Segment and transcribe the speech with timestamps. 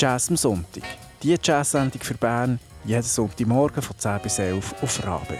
[0.00, 0.82] Jazz am Sonntag.
[1.22, 5.36] Die Jazz-Sendung für Bern jeden Sonntagmorgen von 10 bis 11 auf Rabe.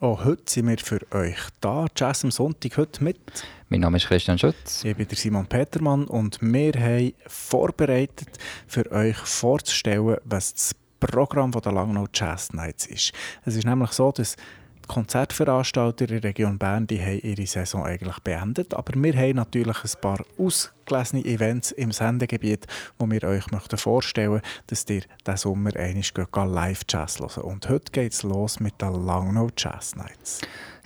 [0.00, 1.86] Auch heute sind wir für euch da.
[1.94, 3.20] Jazz am Sonntag heute mit.
[3.70, 4.82] Mein Name ist Christian Schütz.
[4.82, 8.30] Ich bin der Simon Petermann und wir haben vorbereitet,
[8.66, 13.12] für euch vorzustellen, was das Programm der Langnau Jazz Nights ist.
[13.44, 14.36] Es ist nämlich so, dass
[14.86, 18.72] Konzertveranstalter in der Region Bern die haben ihre Saison eigentlich beendet.
[18.72, 22.66] Aber wir haben natürlich ein paar ausgelesene Events im Sendegebiet,
[22.98, 27.68] wo wir euch möchten vorstellen möchten, dass ihr diesen Sommer einmal live Jazz hören Und
[27.68, 30.40] heute geht es los mit den Langnau Jazz Nights.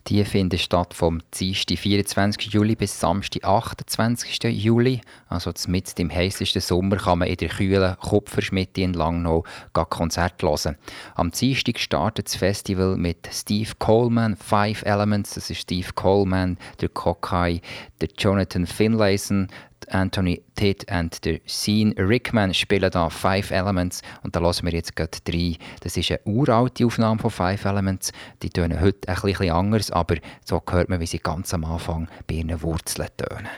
[0.09, 2.53] Die finden statt vom Dienstag 24.
[2.53, 4.43] Juli bis Samstag 28.
[4.45, 5.01] Juli.
[5.29, 10.77] Also mit dem heißesten Sommer kann man in der kühlen Kupferschmiede in Langnau Konzert hören.
[11.15, 15.35] Am Dienstag startet das Festival mit Steve Coleman, Five Elements.
[15.35, 17.61] Das ist Steve Coleman, der Kokai,
[18.01, 19.49] der Jonathan Finlayson,
[19.93, 24.97] Anthony Titt und der Sean Rickman spielen da Five Elements und da lassen wir jetzt
[24.97, 25.57] gerade drei.
[25.81, 28.13] Das ist eine uralte Aufnahme von Five Elements.
[28.43, 32.09] Die tönen heute ein bisschen anders, aber so hört man, wie sie ganz am Anfang
[32.27, 33.49] bei ihren Wurzeln tönen.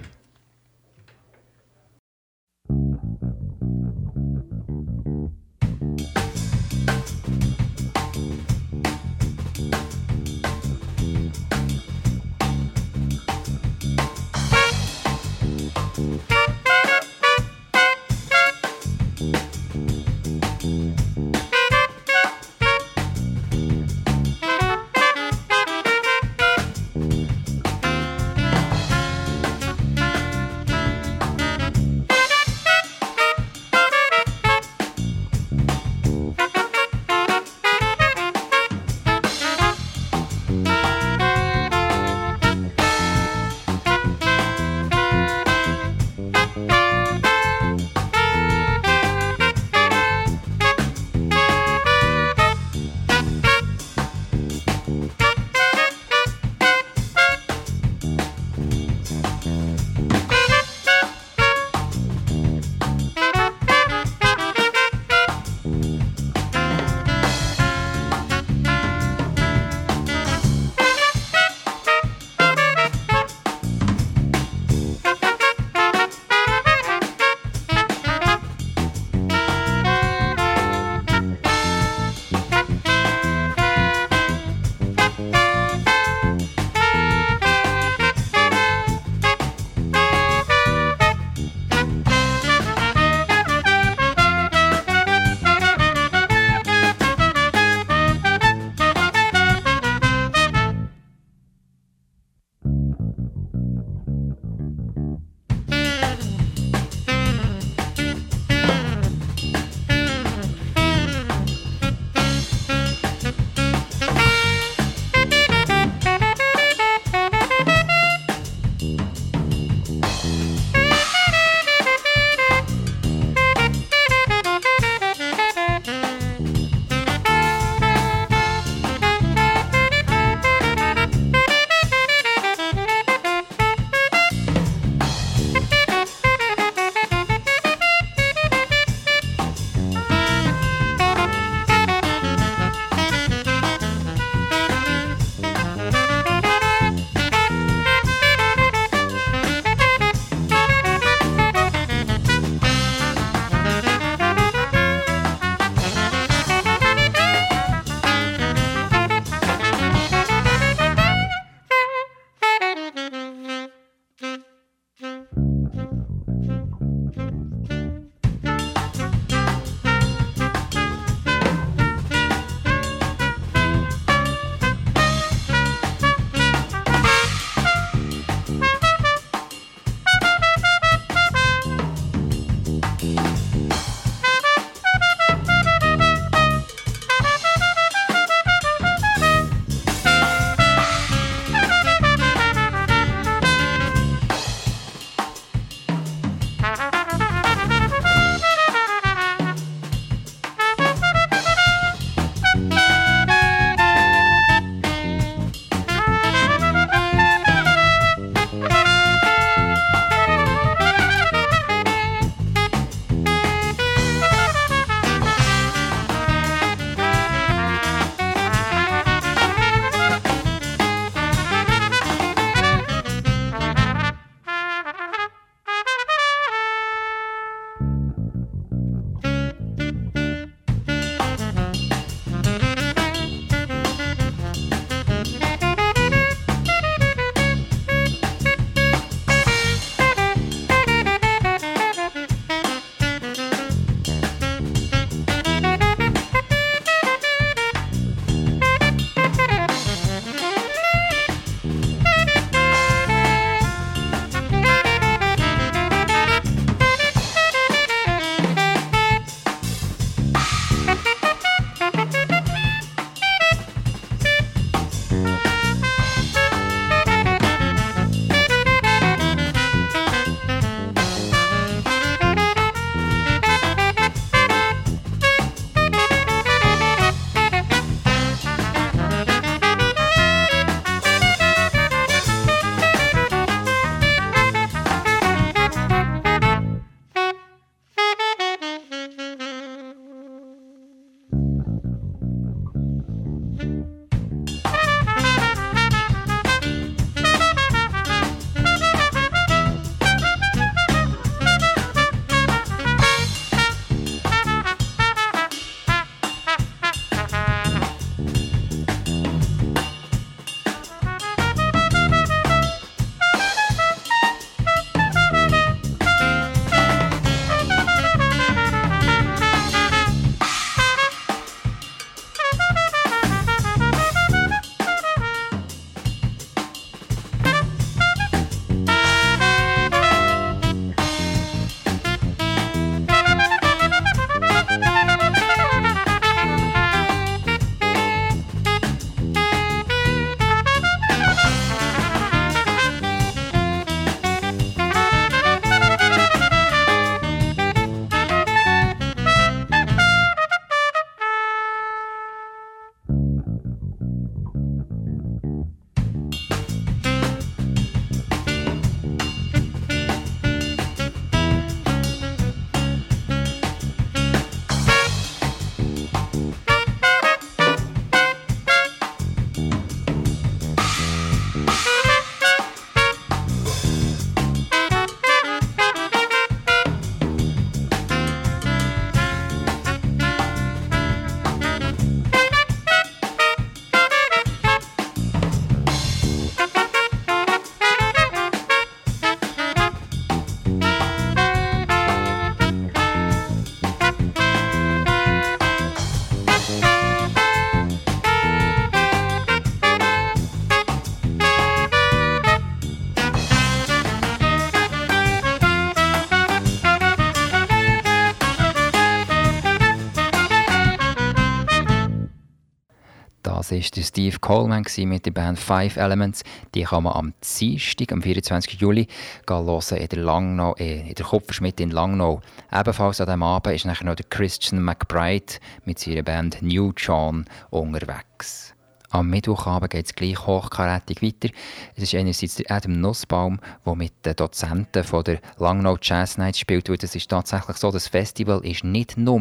[414.14, 416.44] Steve Coleman mit der Band Five Elements.
[416.72, 418.80] Die kann man am Dienstag, am 24.
[418.80, 419.08] Juli,
[419.48, 422.40] hören in der, Langnau, in der Kupferschmidt in Langnau.
[422.72, 425.54] Ebenfalls an diesem Abend ist noch der Christian McBride
[425.84, 428.73] mit seiner Band New John unterwegs.
[429.14, 431.54] Am Mittwochabend geht es gleich hochkarätig weiter.
[431.94, 436.56] Es ist einerseits der Adam Nussbaum, der mit den Dozenten von der Langnau Jazz Night
[436.56, 436.90] spielt.
[436.90, 439.38] Und es ist tatsächlich so, das Festival ist nicht nur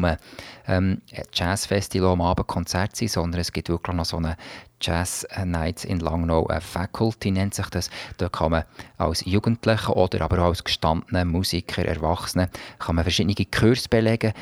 [0.67, 4.37] ähm, ein Jazzfestival am Abend Konzert sein, sondern es gibt wirklich noch so eine
[4.83, 7.89] Jazz Nights in Langnau Faculty nennt sich das.
[8.17, 8.63] Da kann man
[8.97, 12.49] als Jugendlicher oder aber auch als gestandener Musiker, Erwachsene,
[12.79, 14.33] kann man verschiedene Kurse belegen.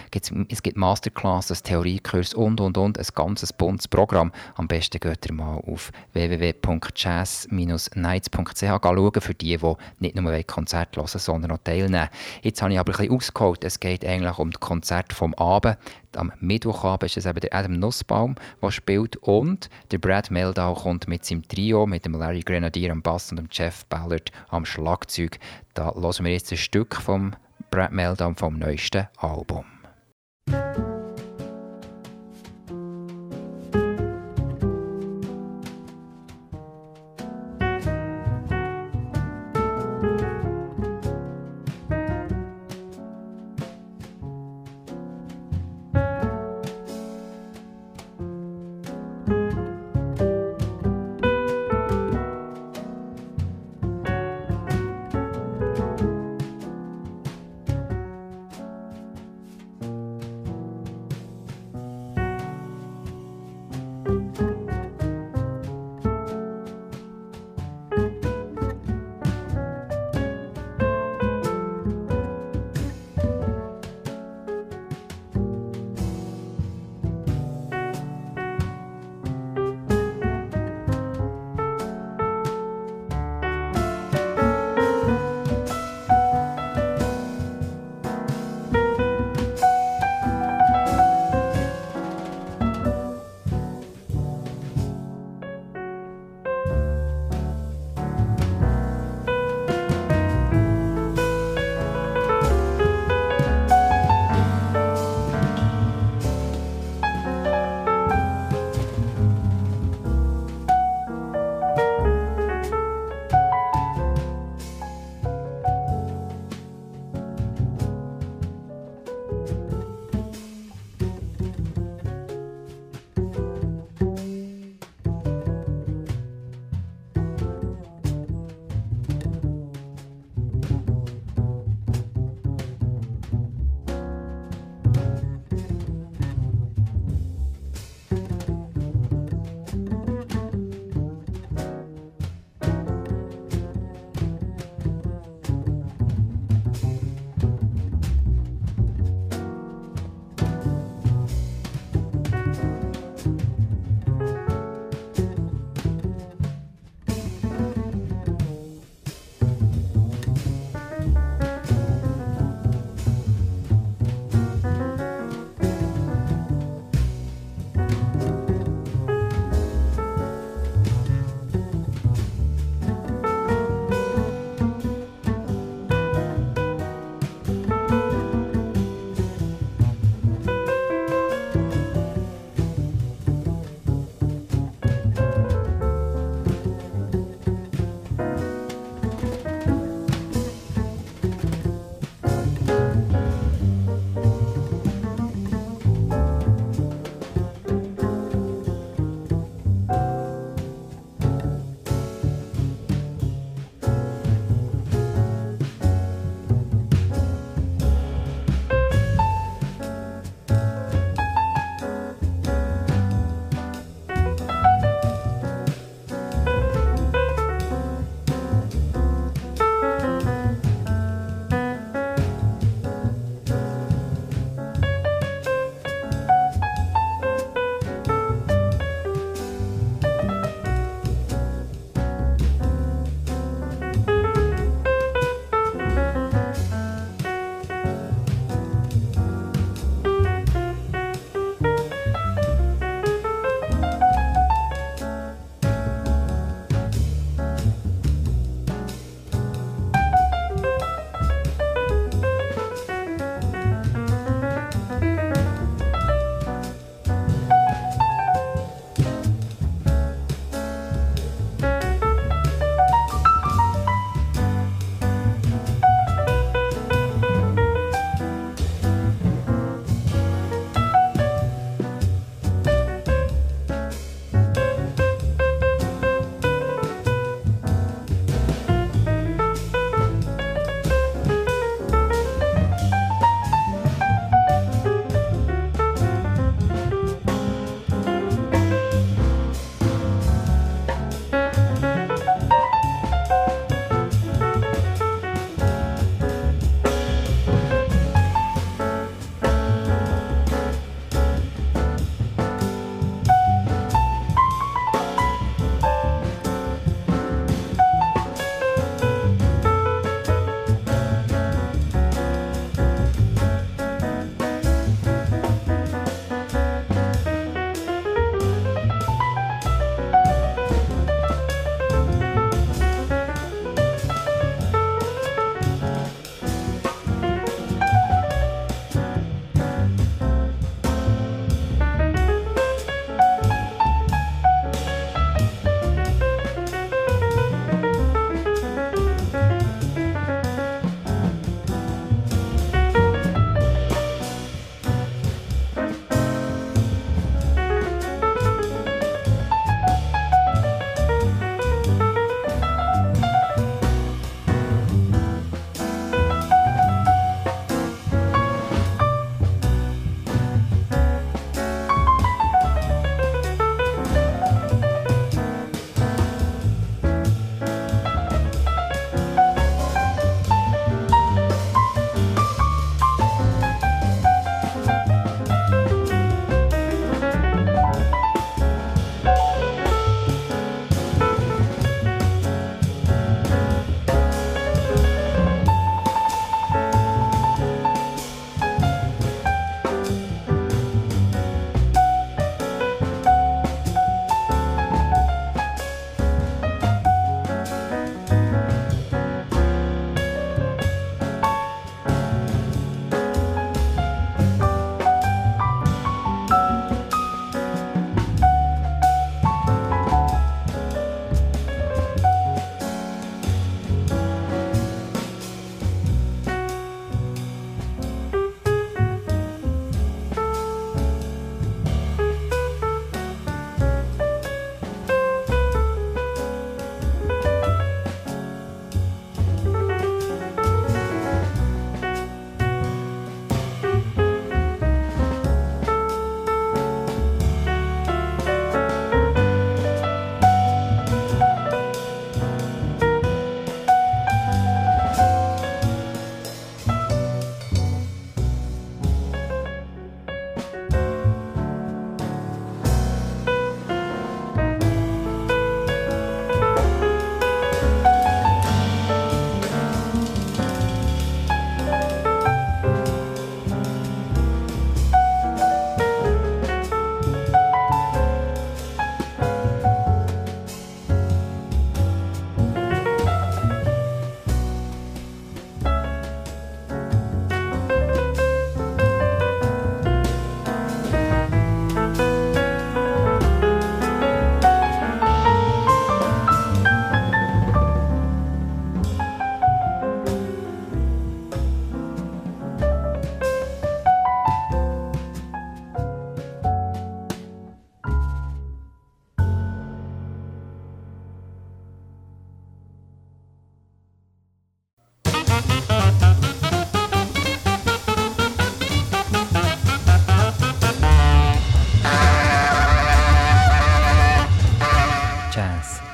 [0.49, 4.31] Es gibt Masterclasses, Theoriekurs und und und ein ganzes buntes Programm.
[4.55, 11.07] Am besten geht ihr mal auf www.jazz-nights.ch schauen für die, die nicht nur Konzerte hören,
[11.07, 12.09] sondern auch teilnehmen.
[12.41, 13.63] Jetzt habe ich aber ein bisschen ausgeholt.
[13.63, 15.77] Es geht eigentlich um das Konzert vom Abend.
[16.15, 21.07] Am Mittwochabend ist es eben der Adam Nussbaum, der spielt und der Brad Meldau kommt
[21.07, 25.39] mit seinem Trio, mit dem Larry Grenadier am Bass und dem Jeff Ballard am Schlagzeug.
[25.73, 27.33] Da hören wir jetzt ein Stück vom
[27.69, 29.65] Brad Meldau vom neuesten Album.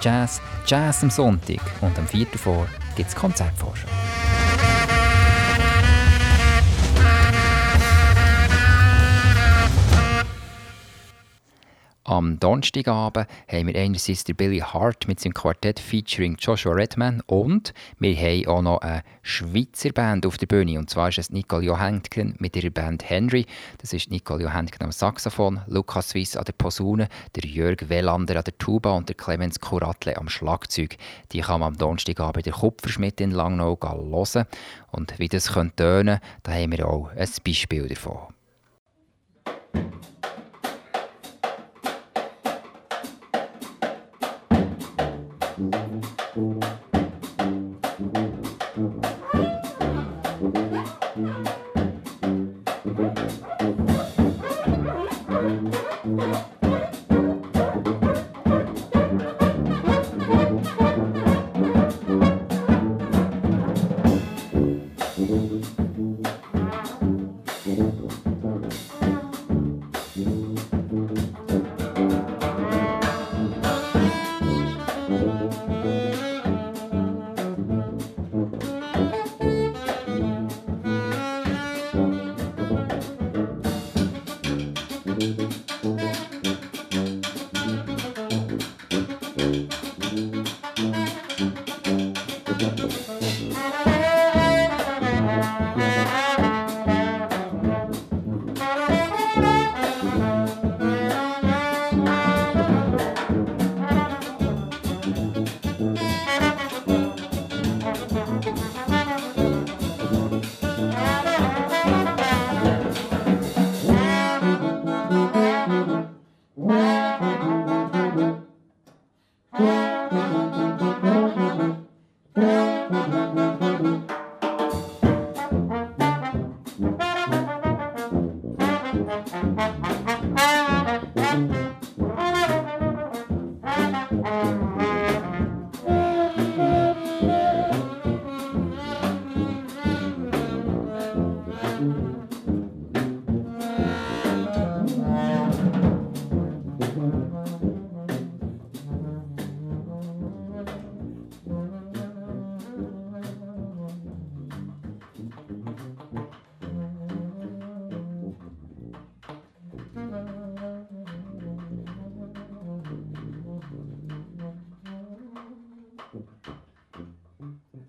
[0.07, 2.27] Jazz, Jazz am Sonntag und am 4.
[2.37, 2.65] vor
[2.95, 3.89] gibt es Konzertforschung.
[12.17, 18.15] Am Donnerstagabend haben wir einerseits Billy Hart mit seinem Quartett featuring Joshua Redman und wir
[18.15, 20.79] haben auch noch eine Schweizer Band auf der Bühne.
[20.79, 23.45] Und zwar ist es Nicole Johansson mit ihrer Band Henry.
[23.77, 28.43] Das ist Nicole Johansson am Saxophon, Lukas Weiss an der Posaune, der Jörg Wellander an
[28.45, 30.97] der Tuba und der Clemens Kuratle am Schlagzeug.
[31.33, 34.47] Die kann man am Donnerstagabend der Kupferschmidt in Langnau hören.
[34.91, 38.33] Und wie das tönen könnte, da haben wir auch ein Beispiel davon.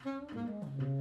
[0.09, 0.98] Mm-hmm.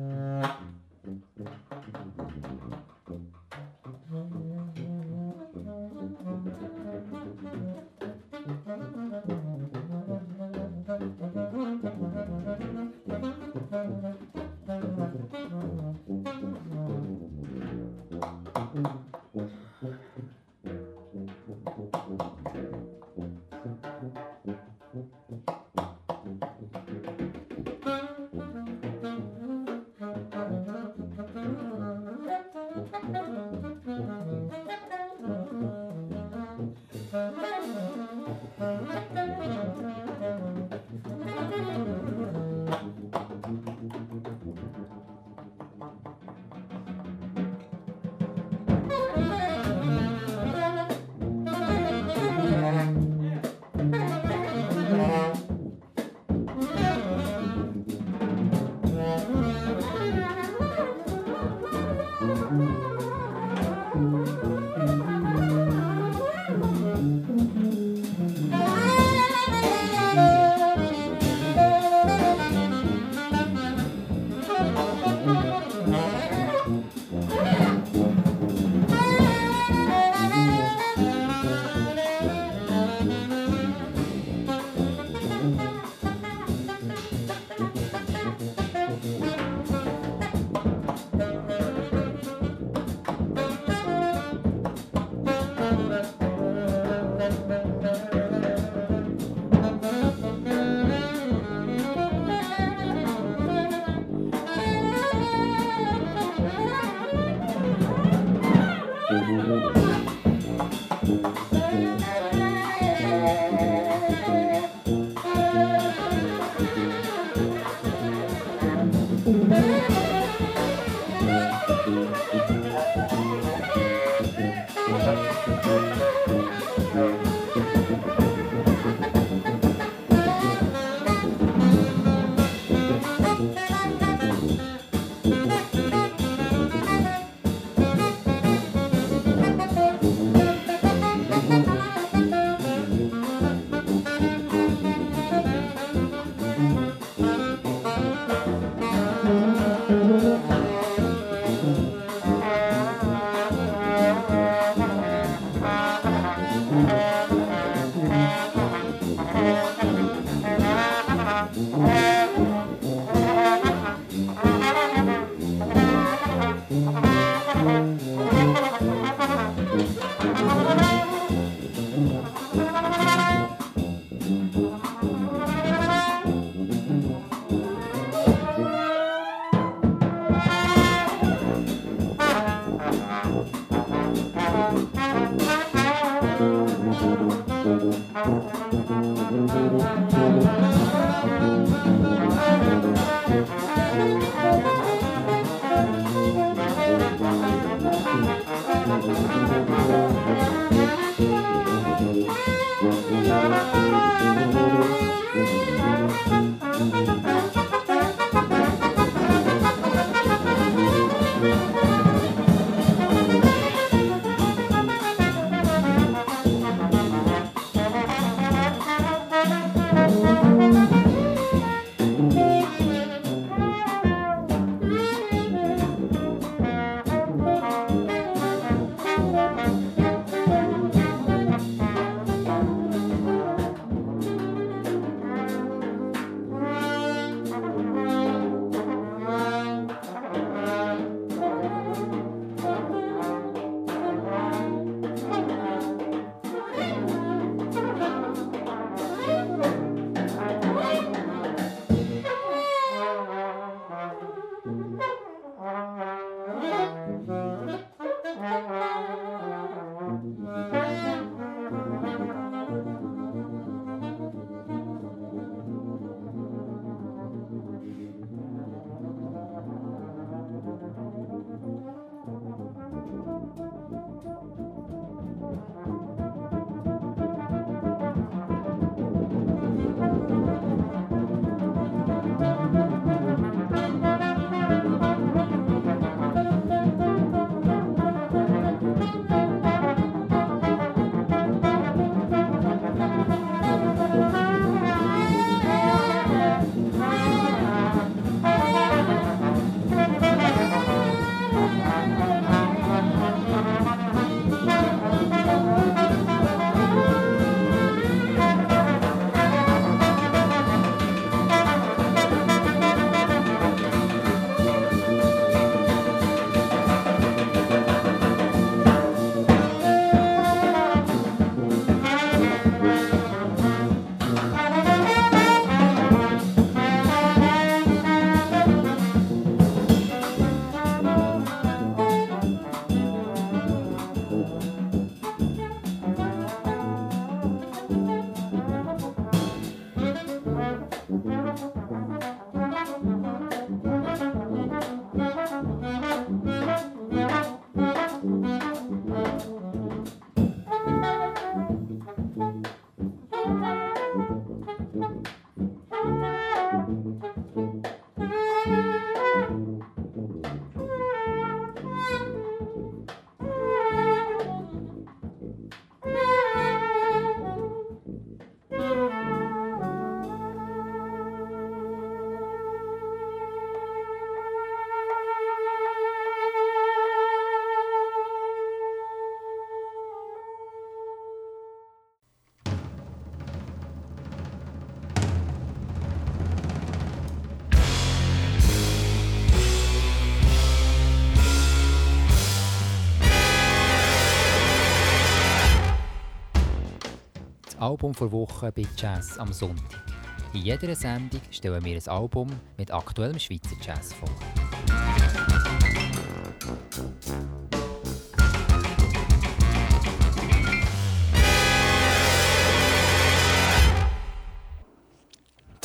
[397.88, 400.04] Album vor Woche bei Jazz am Sonntag.
[400.52, 404.28] In jeder Sendung stellen wir ein Album mit aktuellem Schweizer Jazz vor.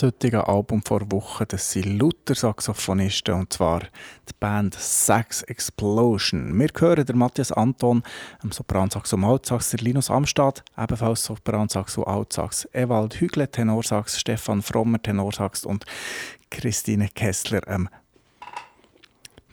[0.03, 3.83] Das heutige Album vor Wochen, das sind lauter Saxophonisten und zwar
[4.29, 6.59] die Band Sax Explosion.
[6.59, 8.03] Wir hören der Matthias Anton,
[8.43, 14.61] am Sopransax und Altsax, der Linus Amstad, ebenfalls Sopransax und Altsax, Ewald Hügle, Tenorsax, Stefan
[14.61, 15.87] Frommer, Tenorsax und
[16.51, 17.89] Christine Kessler, am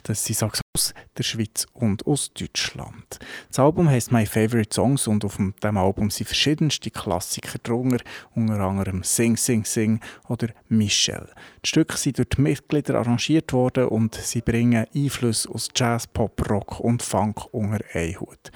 [0.10, 3.20] das sind Sachen aus der Schweiz und aus Deutschland.
[3.50, 8.60] Das Album heißt My Favorite Songs und auf dem Album sind verschiedenste Klassiker drunter, unter
[8.60, 11.30] anderem Sing Sing Sing oder Michelle.
[11.64, 16.50] Die Stücke sind durch die Mitglieder arrangiert worden und sie bringen Einflüsse aus Jazz, Pop,
[16.50, 18.52] Rock und Funk unter einen Hut.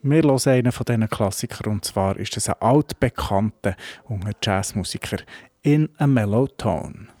[0.00, 5.18] Wir hören einen von diesen Klassikern und zwar ist es ein altbekannter unter Jazzmusiker
[5.60, 7.13] in a Mellow Tone.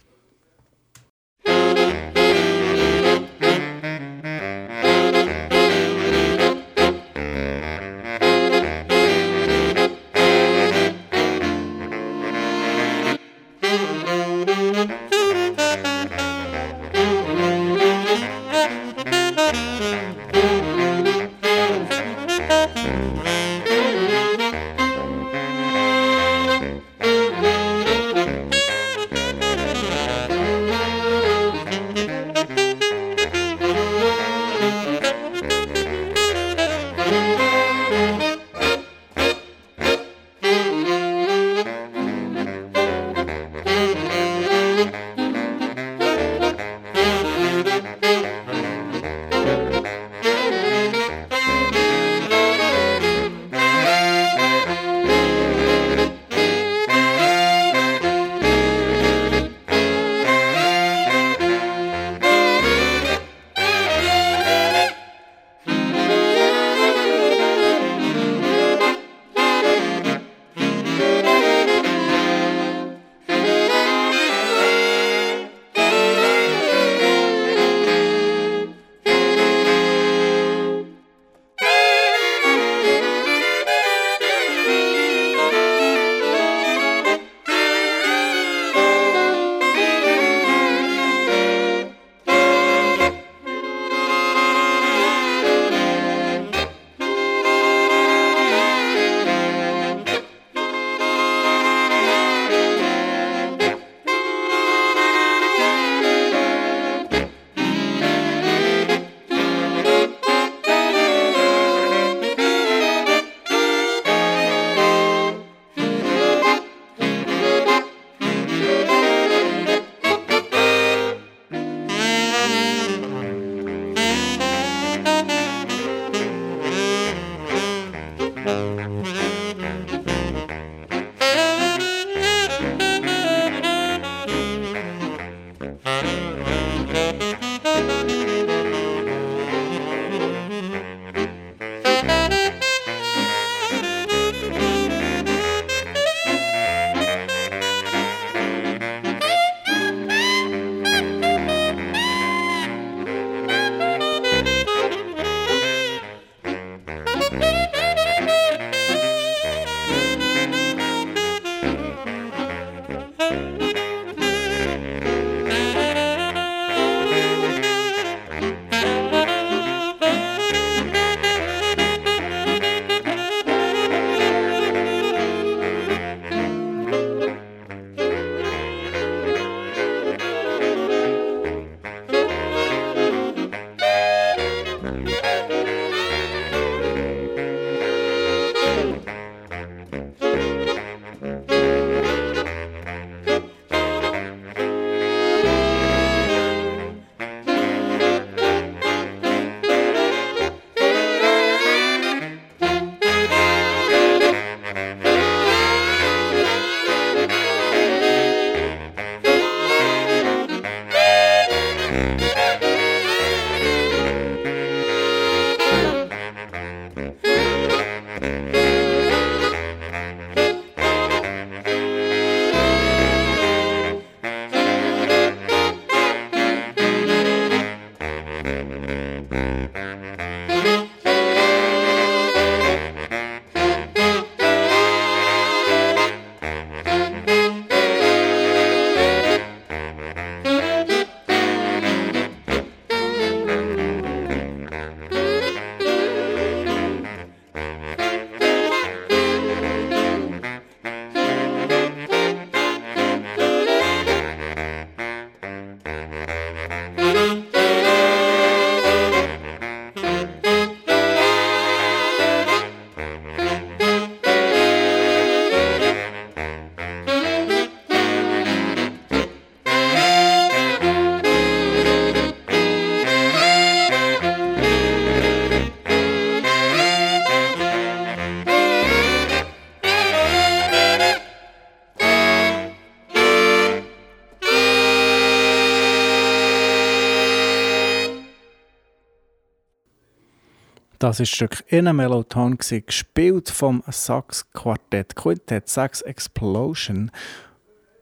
[291.14, 297.12] Das ist Stück In a Mellowton, gespielt vom Sax-Quartett Quintett Sax Explosion.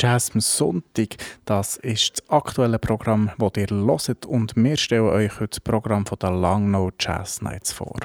[0.00, 1.16] Jazz am Sonntag.
[1.44, 4.26] Das ist das aktuelle Programm, das ihr hört.
[4.26, 7.98] Und wir stellen euch heute das Programm von der Langnau Jazz Nights vor.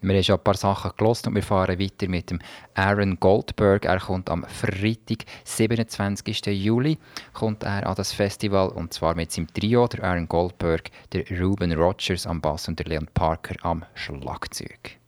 [0.00, 2.40] Wir haben schon ein paar Sachen gelost und wir fahren weiter mit dem
[2.74, 3.84] Aaron Goldberg.
[3.84, 6.46] Er kommt am Freitag, 27.
[6.46, 6.98] Juli,
[7.32, 11.72] kommt er an das Festival und zwar mit seinem Trio, der Aaron Goldberg, der Ruben
[11.72, 14.98] Rogers am Bass und der Leon Parker am Schlagzeug.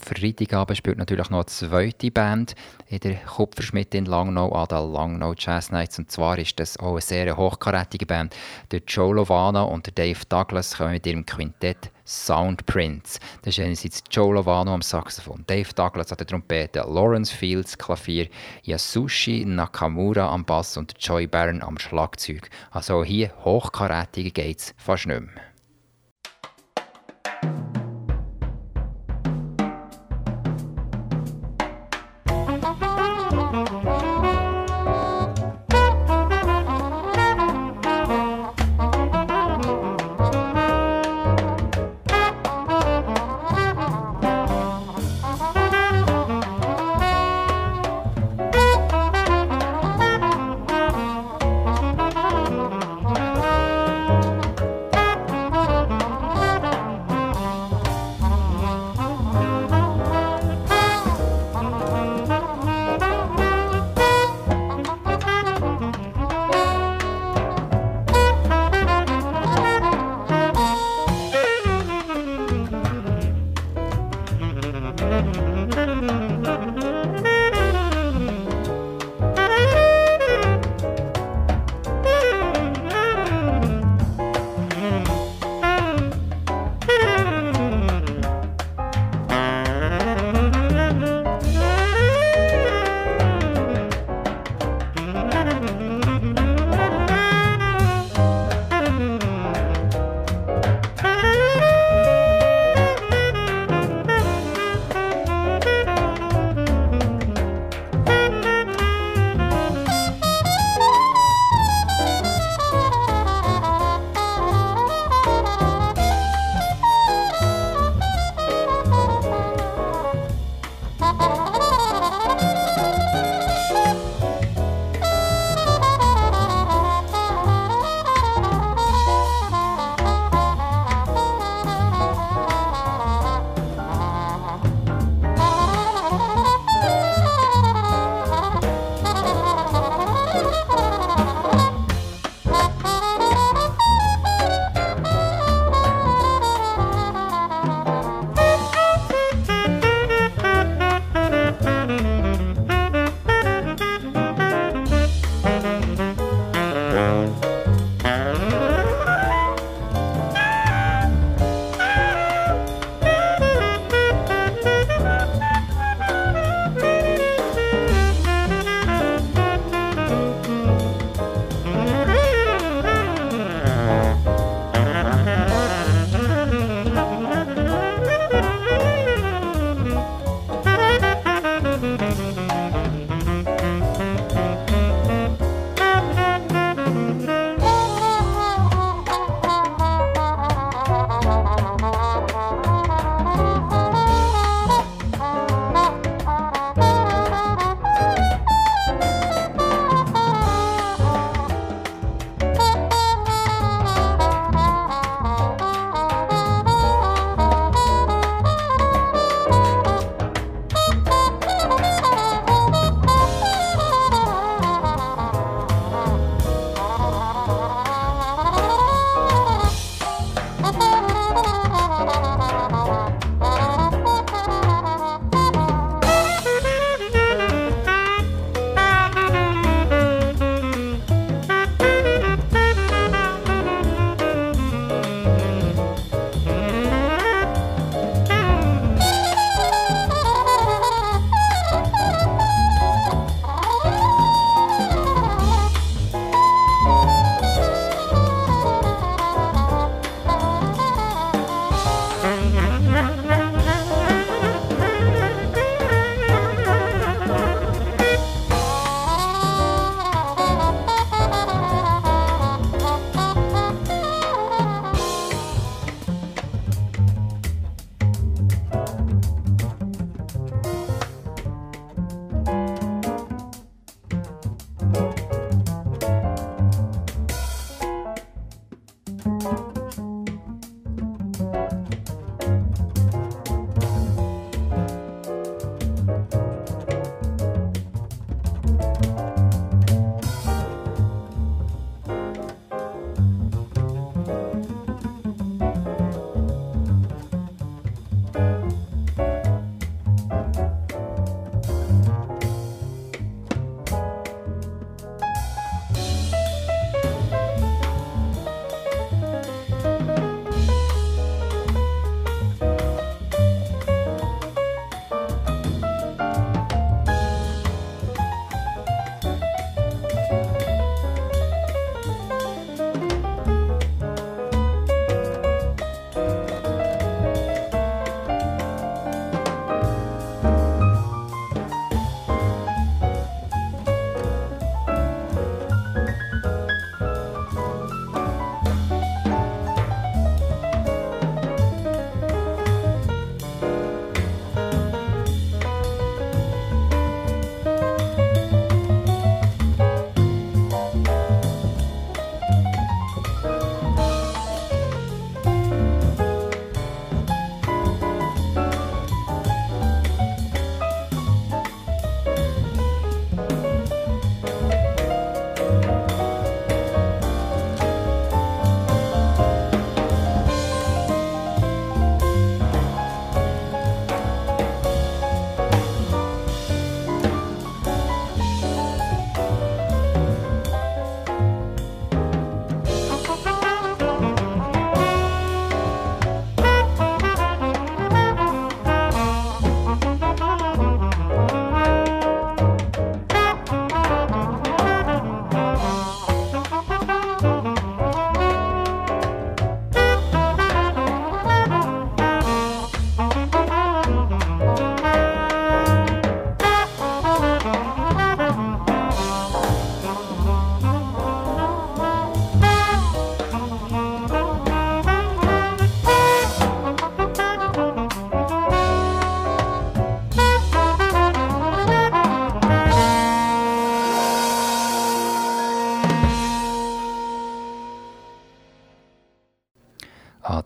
[0.00, 2.54] Freitagabend spielt natürlich noch eine zweite Band
[2.88, 5.98] in der Kupferschmidt in Langnau an der Langnau Jazz Nights.
[5.98, 8.34] Und zwar ist das auch eine sehr hochkarätige Band.
[8.70, 13.20] Der Joe Lovano und der Dave Douglas kommen mit ihrem Quintett Soundprints.
[13.42, 18.28] Das ist einerseits Joe Lovano am Saxophon, Dave Douglas an der Trompete, Lawrence Fields Klavier,
[18.64, 22.50] Yasushi Nakamura am Bass und Joy Barron am Schlagzeug.
[22.70, 25.49] Also hier hochkarätiger geht's fast nicht mehr.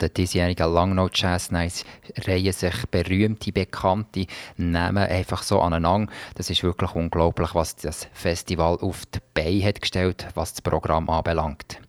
[0.09, 1.85] Den diesjährigen Langnau Jazz Nights
[2.27, 4.27] reihen sich berühmte, bekannte
[4.57, 6.13] Namen einfach so aneinander.
[6.35, 11.09] Das ist wirklich unglaublich, was das Festival auf die Beine hat gestellt, was das Programm
[11.09, 11.81] anbelangt.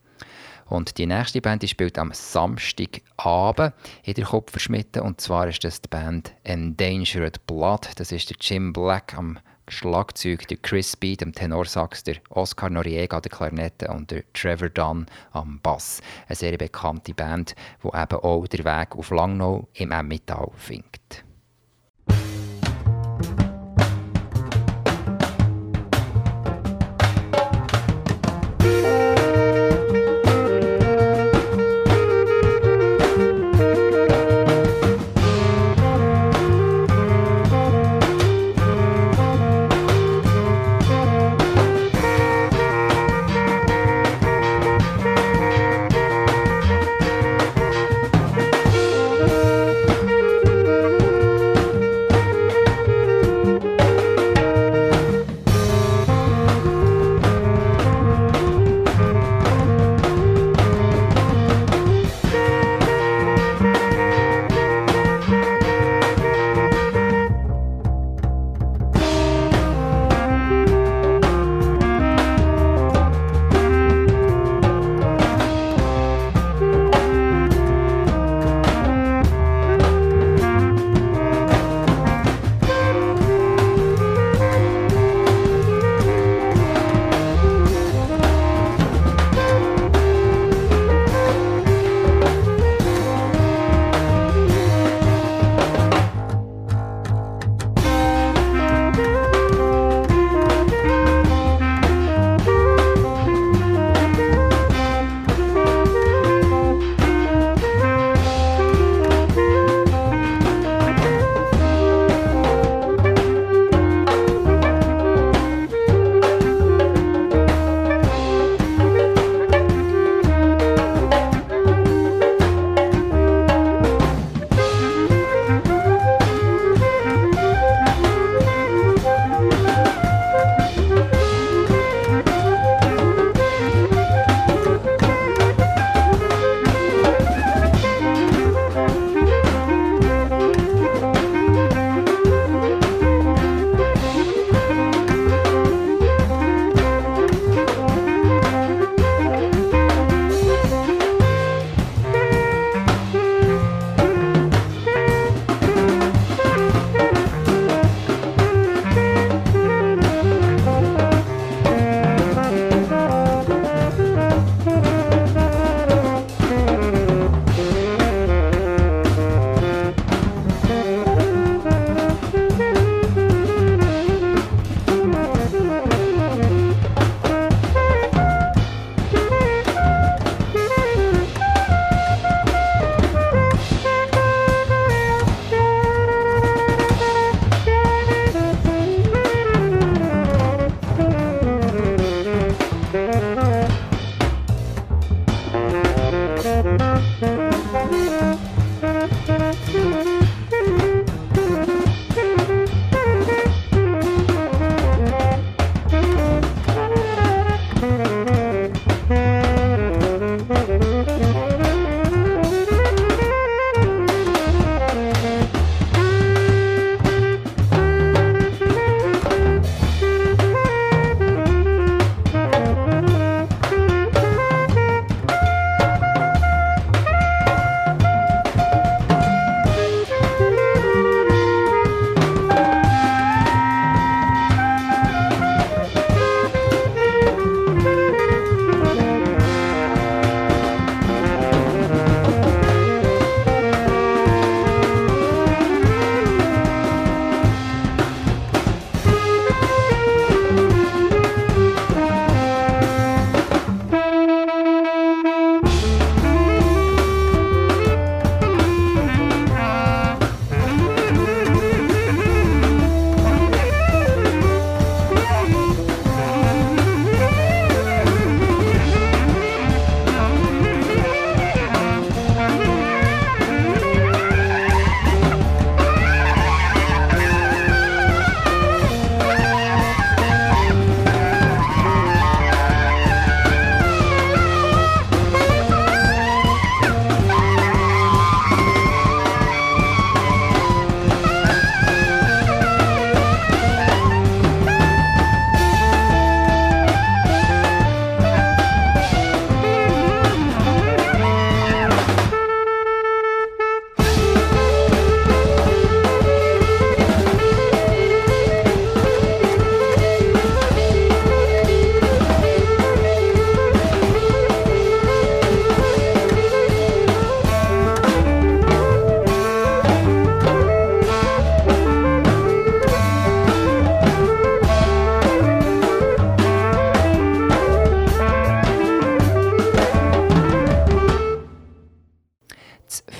[0.67, 5.03] Und die nächste Band die spielt am Samstagabend in der Kupferschmiede.
[5.03, 7.89] Und zwar ist das die Band Endangered Blood.
[7.97, 9.37] Das ist der Jim Black am
[9.67, 14.69] Schlagzeug, der Chris Beat am Tenorsax, der Oscar Noriega an der Klarinette und der Trevor
[14.69, 16.01] Dunn am Bass.
[16.27, 21.24] Eine sehr bekannte Band, die eben auch den Weg auf Langnau im Emmental findet.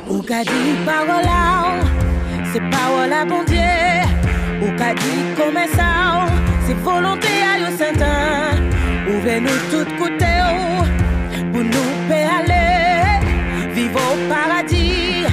[0.09, 0.75] Ou ka di
[2.51, 2.59] se
[4.61, 6.27] Ou ka di kome sa,
[6.67, 8.71] se a yo sentan
[9.07, 10.85] Ou nou tout koute ou,
[11.51, 12.70] pou nou pe ale
[13.91, 15.25] Vivre au paradis,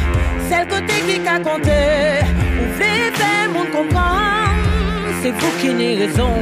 [0.49, 2.25] c'est le côté qui a compté.
[2.61, 6.35] Ouvrez, faire mon comprendre, c'est vous qui n'avez raison.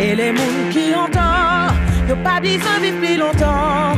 [0.00, 1.76] Et les mouns qui entendent,
[2.08, 3.96] y'a pas besoin de vivre plus longtemps.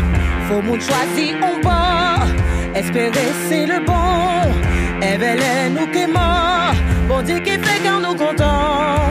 [0.48, 2.28] Faut moun choisir un bord,
[2.74, 4.52] espérer c'est le bon.
[5.00, 6.74] Éveiller nous qui mort,
[7.08, 9.10] bon Dieu qui fait quand nous contents.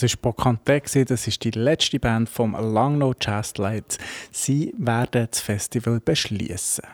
[0.00, 3.98] Das war Bocante, das ist die letzte Band vom Langnau Jazz Lights.
[4.30, 6.84] Sie werden das Festival beschließen.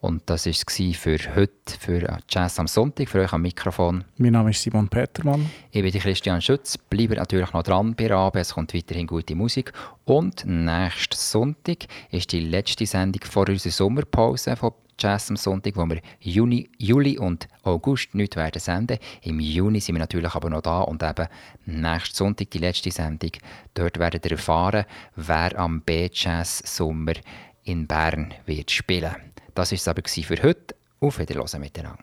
[0.00, 4.04] Und das war es für heute, für Jazz am Sonntag, für euch am Mikrofon.
[4.16, 5.50] Mein Name ist Simon Petermann.
[5.70, 6.78] Ich bin Christian Schütz.
[6.78, 9.72] Bleibt natürlich noch dran bei Rabe, es kommt weiterhin gute Musik.
[10.06, 15.84] Und nächsten Sonntag ist die letzte Sendung vor unserer Sommerpause von Jazz am Sonntag, wo
[15.86, 18.98] wir Juni, Juli und August nicht werden senden.
[19.22, 21.28] Im Juni sind wir natürlich aber noch da und eben
[21.66, 23.32] nächsten Sonntag die letzte Sendung.
[23.74, 27.14] Dort werdet ihr erfahren, wer am B-Jazz Sommer
[27.64, 29.14] in Bern wird spielen.
[29.54, 30.74] Das war es aber für heute.
[31.00, 32.02] Auf Wiederhören miteinander.